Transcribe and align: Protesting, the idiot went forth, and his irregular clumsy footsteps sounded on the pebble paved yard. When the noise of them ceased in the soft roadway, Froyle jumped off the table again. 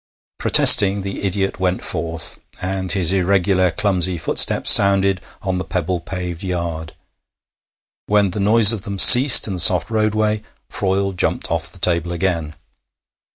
Protesting, 0.39 1.03
the 1.03 1.21
idiot 1.21 1.59
went 1.59 1.83
forth, 1.83 2.39
and 2.59 2.91
his 2.91 3.13
irregular 3.13 3.69
clumsy 3.69 4.17
footsteps 4.17 4.71
sounded 4.71 5.21
on 5.43 5.59
the 5.59 5.63
pebble 5.63 5.99
paved 5.99 6.41
yard. 6.43 6.93
When 8.07 8.31
the 8.31 8.39
noise 8.39 8.73
of 8.73 8.81
them 8.81 8.97
ceased 8.97 9.45
in 9.45 9.53
the 9.53 9.59
soft 9.59 9.91
roadway, 9.91 10.41
Froyle 10.67 11.11
jumped 11.13 11.51
off 11.51 11.69
the 11.71 11.77
table 11.77 12.11
again. 12.13 12.55